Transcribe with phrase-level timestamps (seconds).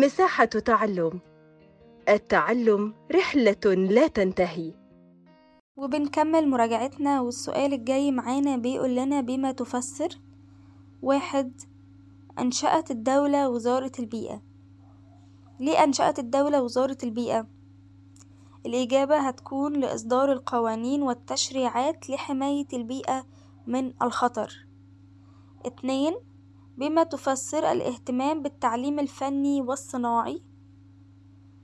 [0.00, 1.20] مساحة تعلم.
[2.08, 4.74] التعلم رحلة لا تنتهي.
[5.76, 10.08] وبنكمل مراجعتنا والسؤال الجاي معانا بيقول لنا بما تفسر.
[11.02, 11.60] واحد
[12.38, 14.42] أنشأت الدولة وزارة البيئة.
[15.60, 17.46] ليه أنشأت الدولة وزارة البيئة؟
[18.66, 23.26] الإجابة هتكون لإصدار القوانين والتشريعات لحماية البيئة
[23.66, 24.66] من الخطر.
[25.66, 26.14] اتنين
[26.76, 30.42] بما تفسر الاهتمام بالتعليم الفني والصناعي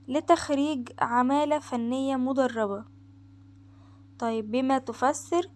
[0.07, 2.85] لتخريج عمالة فنية مدربة.
[4.19, 5.49] طيب بما تفسر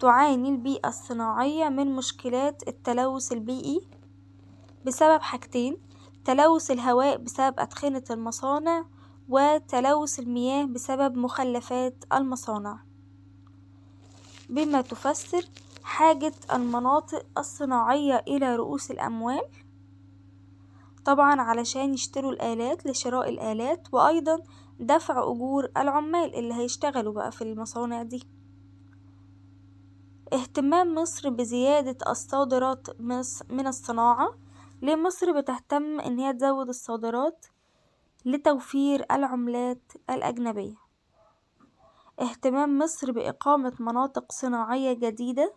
[0.00, 3.80] تعاني البيئة الصناعية من مشكلات التلوث البيئي
[4.86, 5.76] بسبب حاجتين
[6.24, 8.84] تلوث الهواء بسبب أدخنة المصانع
[9.28, 12.84] وتلوث المياه بسبب مخلفات المصانع.
[14.48, 15.44] بما تفسر
[15.82, 19.42] حاجة المناطق الصناعية إلى رؤوس الأموال.
[21.04, 24.42] طبعا علشان يشتروا الآلات لشراء الآلات وأيضا
[24.80, 28.28] دفع أجور العمال اللي هيشتغلوا بقى في المصانع دي.
[30.32, 33.00] اهتمام مصر بزيادة الصادرات
[33.50, 34.34] من الصناعة.
[34.82, 37.46] ليه مصر بتهتم إن هي تزود الصادرات
[38.24, 40.74] لتوفير العملات الأجنبية.
[42.20, 45.54] اهتمام مصر بإقامة مناطق صناعية جديدة.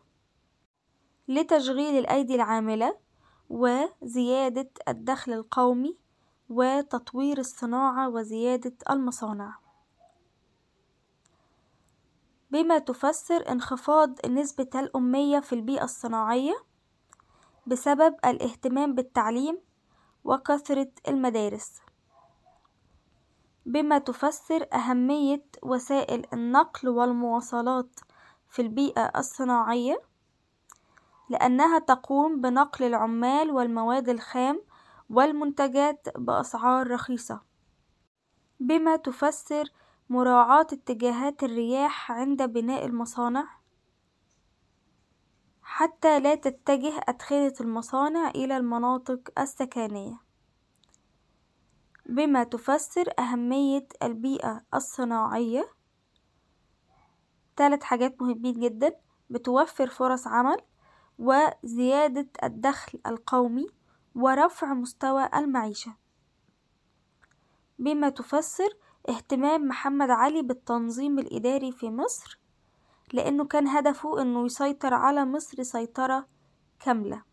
[1.27, 2.97] لتشغيل الأيدي العاملة
[3.49, 5.97] وزيادة الدخل القومي
[6.49, 9.59] وتطوير الصناعة وزيادة المصانع.
[12.51, 16.53] بما تفسر انخفاض نسبة الأمية في البيئة الصناعية
[17.67, 19.61] بسبب الاهتمام بالتعليم
[20.23, 21.81] وكثرة المدارس.
[23.65, 27.99] بما تفسر أهمية وسائل النقل والمواصلات
[28.49, 30.01] في البيئة الصناعية
[31.33, 34.61] لأنها تقوم بنقل العمال والمواد الخام
[35.09, 37.41] والمنتجات بأسعار رخيصة.
[38.59, 39.69] بما تفسر
[40.09, 43.47] مراعاة اتجاهات الرياح عند بناء المصانع؟
[45.61, 50.19] حتى لا تتجه أدخنة المصانع إلى المناطق السكنية.
[52.05, 55.73] بما تفسر أهمية البيئة الصناعية؟
[57.57, 58.95] ثلاث حاجات مهمين جدا.
[59.29, 60.57] بتوفر فرص عمل.
[61.19, 63.67] وزيادة الدخل القومي
[64.15, 65.95] ورفع مستوى المعيشة.
[67.79, 68.69] بما تفسر
[69.09, 72.39] اهتمام محمد علي بالتنظيم الإداري في مصر
[73.13, 76.27] لأنه كان هدفه أنه يسيطر على مصر سيطرة
[76.79, 77.32] كاملة.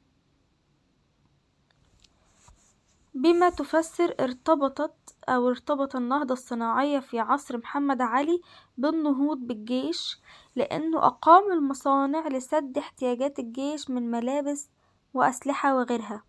[3.14, 8.40] بما تفسر ارتبطت أو ارتبط النهضة الصناعية في عصر محمد علي
[8.78, 10.20] بالنهوض بالجيش
[10.56, 14.70] لأنه أقام المصانع لسد احتياجات الجيش من ملابس
[15.14, 16.24] وأسلحة وغيرها.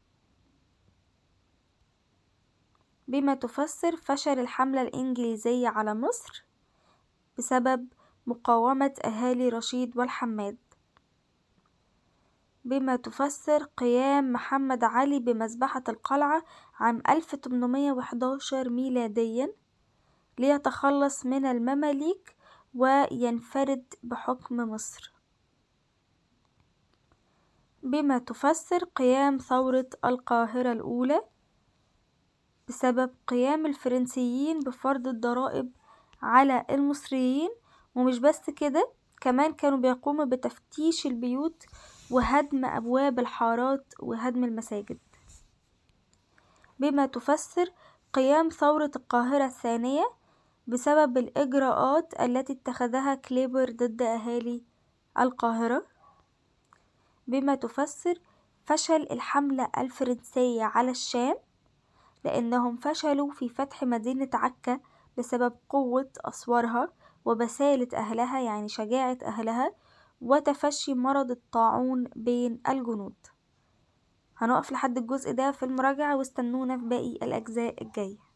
[3.08, 6.46] بما تفسر فشل الحملة الإنجليزية على مصر
[7.38, 7.88] بسبب
[8.28, 10.58] مقاومة أهالي رشيد والحماد.
[12.66, 16.44] بما تفسر قيام محمد علي بمذبحة القلعة
[16.80, 19.54] عام 1811 ميلاديا
[20.40, 22.36] ليتخلص من المماليك
[22.76, 25.14] وينفرد بحكم مصر.
[27.84, 31.22] بما تفسر قيام ثورة القاهرة الأولى
[32.68, 35.72] بسبب قيام الفرنسيين بفرض الضرائب
[36.22, 37.50] على المصريين
[37.96, 38.92] ومش بس كده
[39.22, 41.64] كمان كانوا بيقوموا بتفتيش البيوت
[42.12, 44.98] وهدم أبواب الحارات وهدم المساجد.
[46.80, 47.70] بما تفسر
[48.14, 50.04] قيام ثورة القاهرة الثانية
[50.68, 54.64] بسبب الإجراءات التي اتخذها كليبر ضد أهالي
[55.20, 55.86] القاهرة.
[57.28, 58.20] بما تفسر
[58.66, 61.36] فشل الحملة الفرنسية على الشام
[62.26, 64.80] لأنهم فشلوا في فتح مدينة عكا
[65.18, 66.94] بسبب قوة أسوارها
[67.26, 69.74] وبسالة أهلها يعني شجاعة أهلها
[70.22, 73.16] وتفشي مرض الطاعون بين الجنود.
[74.38, 78.31] هنقف لحد الجزء ده في المراجعة واستنونا في باقي الأجزاء الجاية.